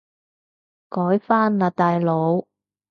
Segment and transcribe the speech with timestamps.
[0.89, 2.47] 改返喇大佬